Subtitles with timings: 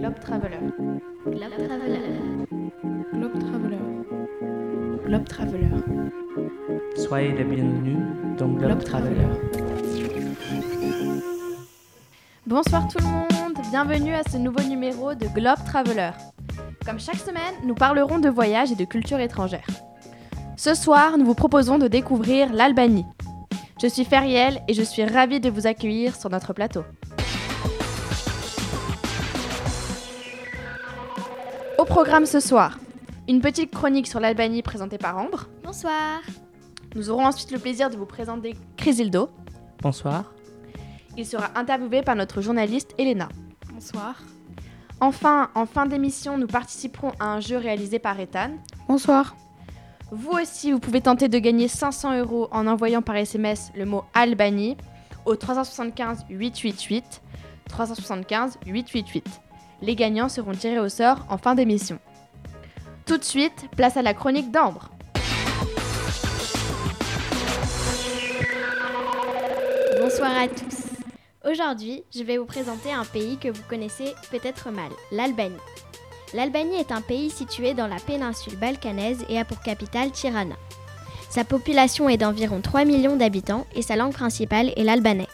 [0.00, 0.56] Globe Traveler.
[1.26, 2.00] Globe Traveler.
[3.12, 3.78] Globe Traveler.
[5.04, 5.68] Globe Traveler.
[6.96, 7.98] Soyez les bienvenus
[8.38, 9.26] dans Globe, Globe Traveler.
[12.46, 16.12] Bonsoir tout le monde, bienvenue à ce nouveau numéro de Globe Traveler.
[16.86, 19.66] Comme chaque semaine, nous parlerons de voyages et de culture étrangère.
[20.56, 23.04] Ce soir, nous vous proposons de découvrir l'Albanie.
[23.82, 26.84] Je suis Feriel et je suis ravie de vous accueillir sur notre plateau.
[31.90, 32.78] Programme ce soir,
[33.28, 35.48] une petite chronique sur l'Albanie présentée par Ambre.
[35.64, 36.20] Bonsoir.
[36.94, 39.28] Nous aurons ensuite le plaisir de vous présenter Chrysildo.
[39.82, 40.32] Bonsoir.
[41.18, 43.28] Il sera interviewé par notre journaliste Elena.
[43.72, 44.22] Bonsoir.
[45.00, 48.50] Enfin, en fin d'émission, nous participerons à un jeu réalisé par Ethan.
[48.86, 49.34] Bonsoir.
[50.12, 54.04] Vous aussi, vous pouvez tenter de gagner 500 euros en envoyant par SMS le mot
[54.14, 54.76] Albanie
[55.26, 57.20] au 375 888
[57.68, 59.40] 375 888.
[59.82, 61.98] Les gagnants seront tirés au sort en fin d'émission.
[63.06, 64.90] Tout de suite, place à la chronique d'Ambre.
[70.00, 71.50] Bonsoir à tous.
[71.50, 75.56] Aujourd'hui, je vais vous présenter un pays que vous connaissez peut-être mal, l'Albanie.
[76.34, 80.56] L'Albanie est un pays situé dans la péninsule balkanaise et a pour capitale Tirana.
[81.30, 85.28] Sa population est d'environ 3 millions d'habitants et sa langue principale est l'albanais.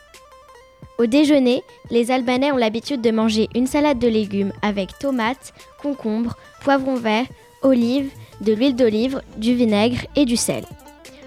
[0.98, 5.52] Au déjeuner, les Albanais ont l'habitude de manger une salade de légumes avec tomates,
[5.83, 7.27] concombres, poivrons verts,
[7.62, 10.64] olives, de l'huile d'olive, du vinaigre et du sel.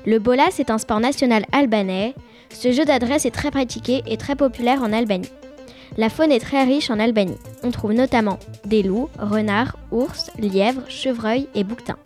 [0.06, 2.16] Le bolas est un sport national albanais.
[2.50, 5.30] Ce jeu d'adresse est très pratiqué et très populaire en Albanie.
[5.98, 7.38] La faune est très riche en Albanie.
[7.64, 12.00] On trouve notamment des loups, renards, ours, lièvres, chevreuils et bouquetins.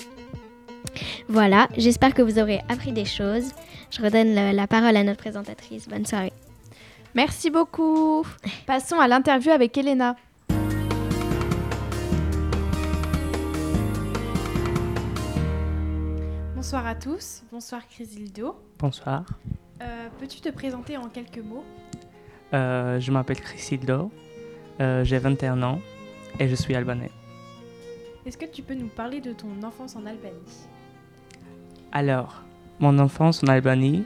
[1.30, 3.52] Voilà, j'espère que vous aurez appris des choses.
[3.90, 5.88] Je redonne la parole à notre présentatrice.
[5.88, 6.34] Bonne soirée.
[7.16, 8.26] Merci beaucoup.
[8.66, 10.16] Passons à l'interview avec Elena.
[16.56, 17.44] Bonsoir à tous.
[17.52, 18.56] Bonsoir Chrysildo.
[18.80, 19.26] Bonsoir.
[19.82, 21.64] Euh, Peux-tu te présenter en quelques mots?
[22.54, 24.12] Euh, je m'appelle Chrysildo.
[24.80, 25.80] Euh, J'ai 21 ans
[26.40, 27.12] et je suis albanais.
[28.26, 30.68] Est-ce que tu peux nous parler de ton enfance en Albanie?
[31.92, 32.42] Alors,
[32.80, 34.04] mon enfance en Albanie,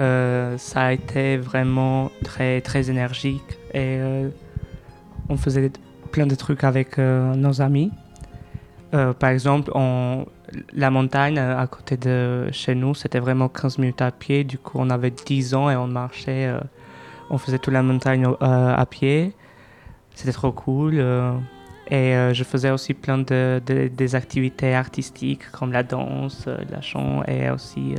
[0.00, 4.28] euh, ça a été vraiment très, très énergique et euh,
[5.28, 5.70] on faisait
[6.12, 7.90] plein de trucs avec euh, nos amis.
[8.90, 9.70] Par exemple,
[10.72, 14.44] la montagne à côté de chez nous, c'était vraiment 15 minutes à pied.
[14.44, 16.50] Du coup, on avait 10 ans et on marchait,
[17.28, 19.34] on faisait toute la montagne à pied.
[20.14, 20.94] C'était trop cool.
[21.90, 27.22] et je faisais aussi plein de, de- des activités artistiques comme la danse, la chant
[27.28, 27.94] et aussi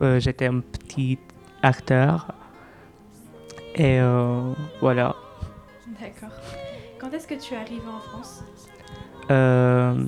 [0.00, 1.18] euh, euh, j'étais un petit
[1.62, 2.28] acteur.
[3.74, 5.16] Et euh, voilà.
[6.00, 6.36] D'accord.
[6.98, 8.44] Quand est-ce que tu es arrivé en France?
[9.30, 10.04] Euh,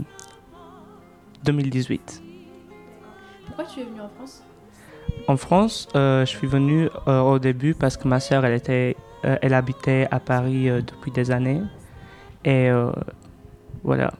[1.44, 2.22] 2018.
[3.46, 4.42] Pourquoi tu es venu en France?
[5.28, 8.96] En France, euh, je suis venu euh, au début parce que ma sœur, elle, était,
[9.24, 11.62] euh, elle habitait à Paris euh, depuis des années.
[12.44, 12.90] Et euh,
[13.82, 14.12] voilà,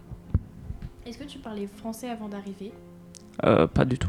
[1.07, 2.73] Est-ce que tu parlais français avant d'arriver?
[3.45, 4.09] Euh, pas du tout.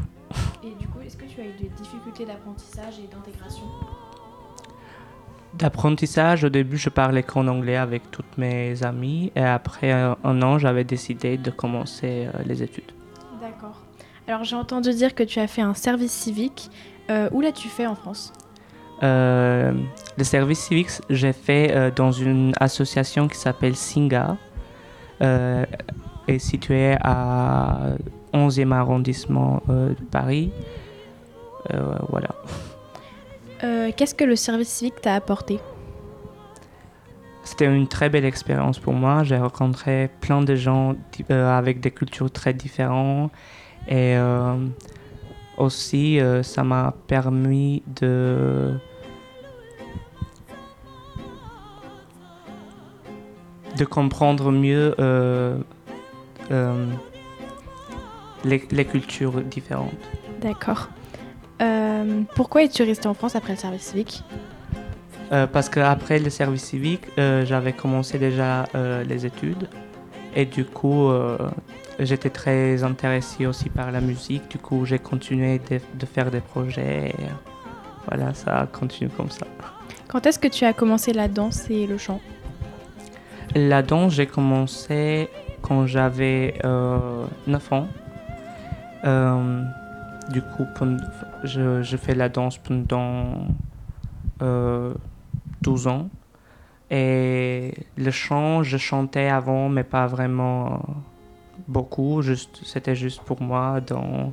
[0.64, 3.64] Et du coup, est-ce que tu as eu des difficultés d'apprentissage et d'intégration
[5.54, 9.32] D'apprentissage, au début, je parlais qu'en anglais avec toutes mes amies.
[9.36, 12.92] Et après euh, un an, j'avais décidé de commencer euh, les études.
[13.40, 13.80] D'accord.
[14.28, 16.70] Alors j'ai entendu dire que tu as fait un service civique.
[17.10, 18.32] Euh, où l'as-tu fait en France?
[19.02, 19.72] Euh,
[20.16, 24.36] le service civique, j'ai fait euh, dans une association qui s'appelle Singa,
[25.20, 27.94] est située à
[28.32, 30.50] 11e arrondissement euh, de Paris.
[31.72, 32.30] Euh, voilà.
[33.64, 35.58] Euh, Qu'est-ce que le service civique t'a apporté?
[37.44, 39.22] C'était une très belle expérience pour moi.
[39.22, 40.96] J'ai rencontré plein de gens
[41.30, 43.30] avec des cultures très différentes.
[43.88, 44.16] Et
[45.56, 48.74] aussi, ça m'a permis de...
[53.76, 55.58] de comprendre mieux euh,
[56.50, 56.86] euh,
[58.46, 59.92] les, les cultures différentes.
[60.40, 60.88] D'accord.
[61.62, 64.22] Euh, pourquoi es-tu resté en France après le service civique
[65.32, 69.68] Euh, parce qu'après le service civique, euh, j'avais commencé déjà euh, les études.
[70.36, 71.36] Et du coup, euh,
[71.98, 74.48] j'étais très intéressé aussi par la musique.
[74.50, 77.08] Du coup, j'ai continué de, de faire des projets.
[77.08, 77.14] Et,
[78.06, 79.46] voilà, ça continue comme ça.
[80.08, 82.20] Quand est-ce que tu as commencé la danse et le chant
[83.54, 85.28] La danse, j'ai commencé
[85.62, 87.88] quand j'avais euh, 9 ans.
[89.06, 89.62] Euh,
[90.30, 90.66] du coup,
[91.44, 93.46] je, fais la danse pendant
[94.42, 94.94] euh,
[95.62, 96.08] 12 ans.
[96.90, 100.84] Et le chant, je chantais avant, mais pas vraiment
[101.68, 102.22] beaucoup.
[102.64, 104.32] C'était juste pour moi dans,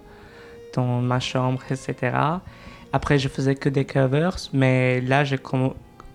[0.75, 2.15] dans ma chambre, etc.
[2.91, 5.39] Après, je faisais que des covers, mais là, j'ai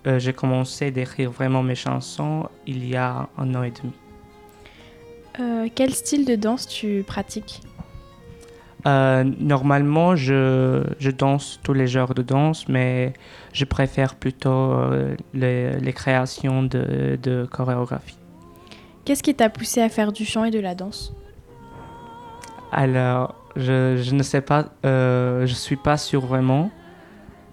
[0.06, 3.92] euh, j'ai commencé à écrire vraiment mes chansons il y a un an et demi.
[5.40, 7.62] Euh, quel style de danse tu pratiques?
[8.88, 13.12] Euh, Normalement, je, je, danse tous les genres de danse, mais
[13.52, 14.74] je préfère plutôt
[15.34, 18.18] les, les, créations de, de chorégraphie.
[19.04, 21.14] Qu'est-ce qui t'a poussé à faire du chant et de la danse?
[22.72, 26.70] Alors, je, je, ne sais pas, je ne suis pas sûr vraiment.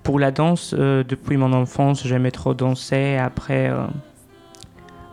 [0.03, 3.17] Pour la danse, depuis mon enfance, j'aimais trop danser.
[3.17, 3.71] Après,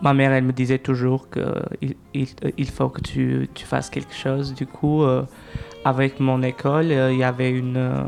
[0.02, 2.26] ma mère, elle me disait toujours qu'il il,
[2.58, 4.52] il, faut que tu, tu, fasses quelque chose.
[4.52, 5.22] Du coup, euh,
[5.84, 8.02] avec mon école, euh, il y avait une, euh,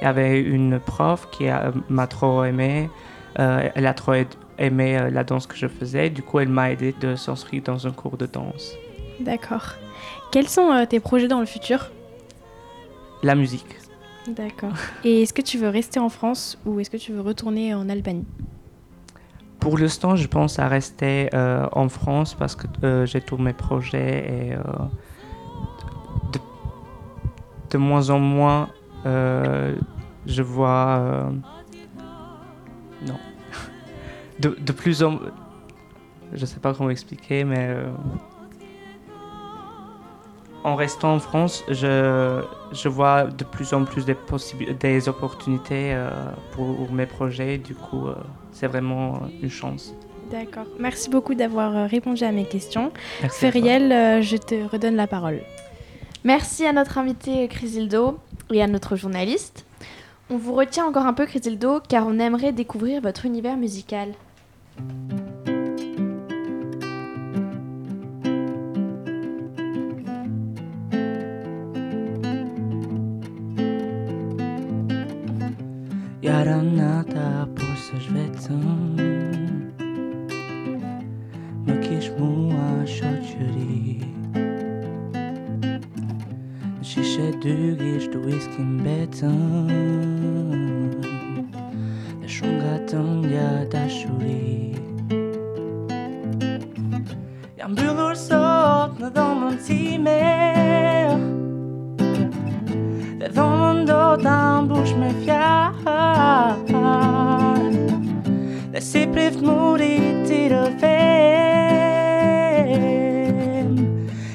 [0.00, 1.46] il y avait une prof qui
[1.88, 2.88] m'a trop aimé.
[3.36, 4.14] elle a trop
[4.58, 6.10] aimé la danse que je faisais.
[6.10, 8.74] Du coup, elle m'a aidé de s'inscrire dans un cours de danse.
[9.20, 9.74] D'accord.
[10.30, 11.90] Quels sont tes projets dans le futur?
[13.22, 13.76] La musique.
[14.28, 14.74] D'accord.
[15.04, 17.88] Et est-ce que tu veux rester en France ou est-ce que tu veux retourner en
[17.88, 18.26] Albanie?
[19.60, 23.52] Pour l'instant, je pense à rester euh, en France parce que euh, j'ai tous mes
[23.52, 24.62] projets et euh,
[27.70, 28.68] de, moins en moins,
[29.04, 31.30] je vois.
[33.06, 33.18] non.
[34.40, 35.18] De, de, plus en.
[36.32, 37.74] Je ne sais pas comment expliquer, mais
[40.64, 42.42] en restant en France, je,
[42.72, 44.16] je, vois de plus en plus des,
[44.80, 46.10] des opportunités euh,
[46.52, 47.58] pour mes projets.
[47.58, 48.14] Du coup, euh,
[48.52, 49.94] c'est vraiment une chance.
[50.30, 50.66] D'accord.
[50.78, 52.92] Merci beaucoup d'avoir euh, répondu à mes questions.
[53.22, 55.40] Merci Feriel, je te redonne la parole.
[56.28, 58.18] Merci à notre invité Chrysildo
[58.52, 59.64] et à notre journaliste.
[60.28, 64.12] On vous retient encore un peu Chrysildo car on aimerait découvrir votre univers musical.
[87.48, 89.68] Tygisht whiskin betën
[92.20, 94.76] Dhe shumë nga të nga dashuri
[97.56, 100.20] Jam mbyllur sot në dhomën time
[103.22, 106.84] Dhe dhomën do të ambush me fjarë
[108.76, 110.92] Dhe si prift murit të rëfem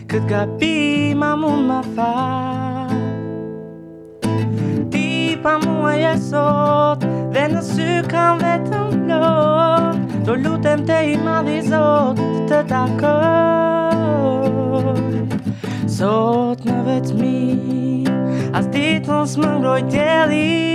[0.10, 0.78] Këtë gabi
[1.14, 2.73] ma mund ma farë
[5.44, 7.04] pa mua e sot
[7.34, 10.00] Dhe në sy kam vetëm lot.
[10.26, 12.18] Do lutem te i madhi zot
[12.50, 13.12] Të takoj
[15.98, 17.42] Sot në vetëmi
[18.56, 20.74] As ditën s'më ngroj tjeli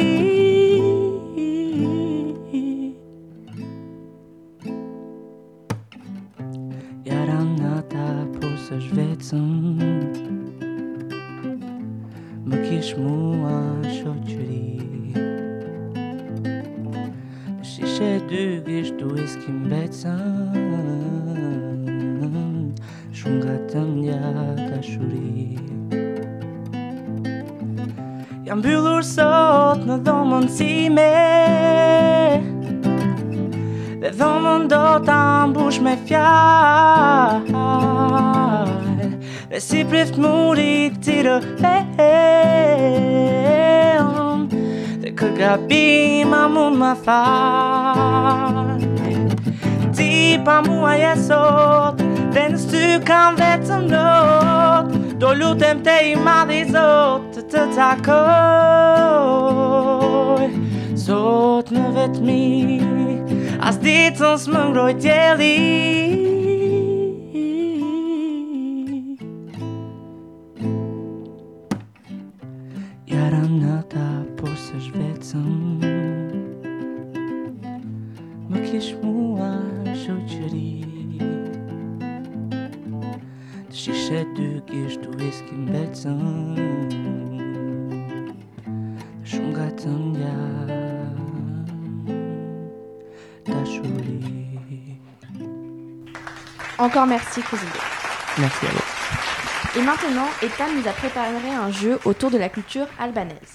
[18.28, 20.52] dy gisht whisky mbecan
[23.16, 24.32] Shumë nga të mja
[24.68, 25.56] dashuri
[28.44, 30.46] Jam byllur sot në dhomën
[30.98, 31.08] me
[34.02, 37.48] Dhe dhomën do të ambush me fjall
[39.48, 41.76] Dhe si prift muri këtire e,
[42.12, 43.47] e,
[45.38, 48.78] gabima mund ma fall
[49.96, 50.12] Ti
[50.44, 51.96] pa mua jesot
[52.34, 54.86] Dhe në sty kam vetëm not
[55.18, 58.18] Do lutem te i madhi zot të të takoj.
[60.94, 62.46] Zot në vetëmi
[63.58, 65.58] As ditën s'më ngroj tjeli.
[73.10, 74.06] Jaran nata
[74.38, 75.07] por se shvetëm
[96.78, 97.70] Encore merci, Cosimo.
[98.38, 99.80] Merci à vous.
[99.80, 103.52] Et maintenant, Ethan nous a préparé un jeu autour de la culture albanaise.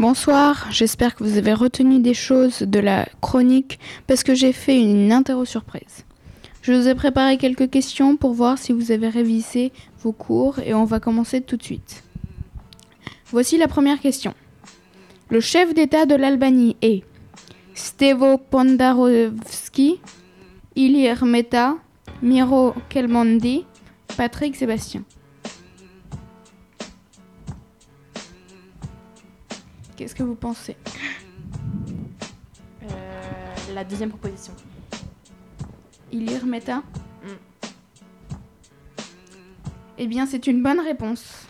[0.00, 4.80] Bonsoir, j'espère que vous avez retenu des choses de la chronique parce que j'ai fait
[4.80, 6.06] une interro surprise.
[6.62, 10.72] Je vous ai préparé quelques questions pour voir si vous avez révisé vos cours et
[10.72, 12.02] on va commencer tout de suite.
[13.26, 14.32] Voici la première question.
[15.28, 17.02] Le chef d'État de l'Albanie est
[17.74, 20.00] Stevo Pondarovski,
[20.76, 21.76] Ilir Meta,
[22.22, 23.66] Miro Kelmondi,
[24.16, 25.02] Patrick Sébastien.
[30.10, 30.76] Qu'est-ce que vous pensez?
[32.82, 32.86] Euh,
[33.72, 34.52] la deuxième proposition.
[36.10, 36.82] Ilir Meta
[37.22, 37.28] Mm.
[39.98, 41.46] Eh bien, c'est une bonne réponse.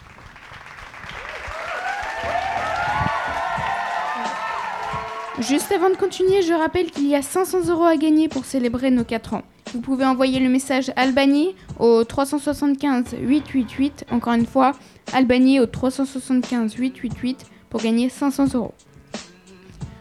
[5.38, 8.90] Juste avant de continuer, je rappelle qu'il y a 500 euros à gagner pour célébrer
[8.90, 9.43] nos 4 ans.
[9.73, 14.05] Vous pouvez envoyer le message Albanie au 375 888.
[14.11, 14.73] Encore une fois,
[15.14, 18.75] Albanie au 375 888 pour gagner 500 euros.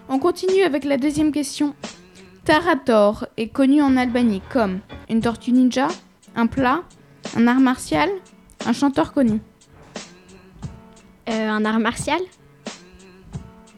[0.09, 1.75] On continue avec la deuxième question.
[2.43, 5.87] Tarator est connu en Albanie comme une tortue ninja,
[6.35, 6.81] un plat,
[7.37, 8.09] un art martial,
[8.65, 9.39] un chanteur connu.
[11.29, 12.19] Euh, un art martial?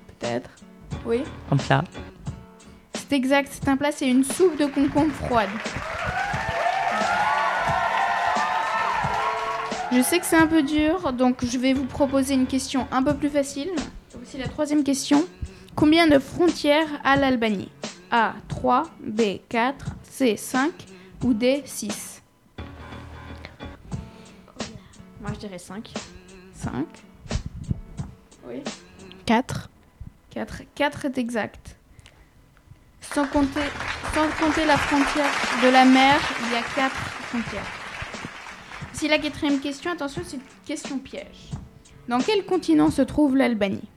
[0.08, 0.50] Peut-être.
[1.06, 1.22] Oui.
[1.52, 1.84] Un plat.
[2.94, 5.50] C'est exact, c'est un plat, c'est une soupe de concombre froide.
[9.92, 13.04] Je sais que c'est un peu dur, donc je vais vous proposer une question un
[13.04, 13.70] peu plus facile.
[14.16, 15.28] Voici la troisième question.
[15.76, 17.70] Combien de frontières a l'Albanie?
[18.10, 20.72] A 3, B 4, C 5
[21.26, 22.24] ou D 6
[25.20, 25.92] Moi, je dirais 5.
[26.54, 26.86] 5.
[28.48, 28.64] Oui.
[29.26, 29.70] 4.
[30.30, 30.62] 4.
[30.74, 31.76] 4 est exact.
[33.14, 33.60] Sans compter,
[34.14, 35.32] sans compter la frontière
[35.62, 37.81] de la mer, il y a 4 frontières.
[38.94, 41.52] Si la quatrième question, attention, c'est une question piège.
[42.08, 43.88] Dans quel continent se trouve l'Albanie?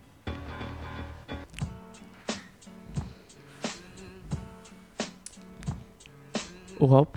[6.80, 7.16] Europe.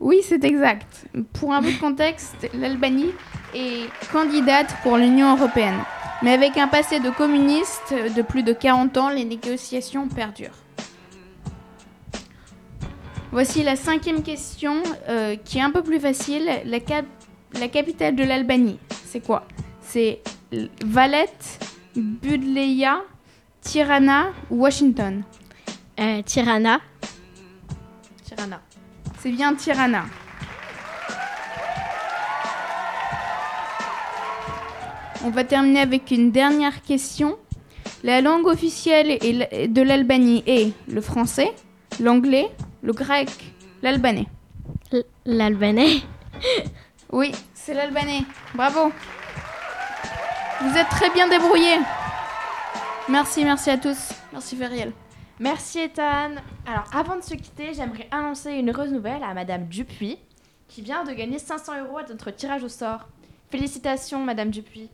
[0.00, 1.06] Oui, c'est exact.
[1.32, 3.12] Pour un peu de contexte, l'Albanie
[3.54, 5.78] est candidate pour l'Union européenne.
[6.22, 10.63] Mais avec un passé de communiste de plus de 40 ans, les négociations perdurent.
[13.34, 16.48] Voici la cinquième question euh, qui est un peu plus facile.
[16.66, 17.04] La, cap-
[17.58, 19.44] la capitale de l'Albanie, c'est quoi?
[19.80, 20.20] C'est
[20.84, 21.58] Valette,
[21.96, 23.00] Budleia,
[23.60, 25.24] Tirana ou Washington?
[25.98, 26.78] Euh, Tirana
[28.22, 28.60] Tirana.
[29.18, 30.04] C'est bien Tirana.
[35.24, 37.36] On va terminer avec une dernière question.
[38.04, 41.52] La langue officielle de l'Albanie est le français,
[41.98, 42.48] l'anglais,
[42.84, 43.30] le grec,
[43.82, 44.26] l'albanais.
[45.24, 46.02] L'albanais
[47.12, 48.24] Oui, c'est l'albanais.
[48.54, 48.92] Bravo.
[50.60, 51.78] Vous êtes très bien débrouillés.
[53.08, 54.10] Merci, merci à tous.
[54.32, 54.92] Merci Feriel.
[55.40, 56.32] Merci Ethan.
[56.66, 60.18] Alors avant de se quitter, j'aimerais annoncer une heureuse nouvelle à Madame Dupuis,
[60.68, 63.08] qui vient de gagner 500 euros à notre tirage au sort.
[63.50, 64.90] Félicitations Madame Dupuis.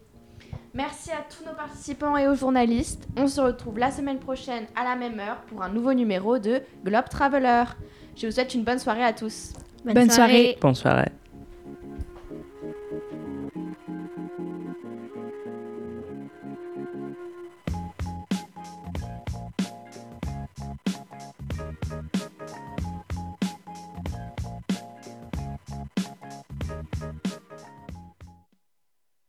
[0.73, 3.09] Merci à tous nos participants et aux journalistes.
[3.17, 6.63] On se retrouve la semaine prochaine à la même heure pour un nouveau numéro de
[6.85, 7.65] Globe Traveler.
[8.17, 9.53] Je vous souhaite une bonne soirée à tous.
[9.85, 10.57] Bonne soirée.
[10.61, 11.09] Bonne soirée.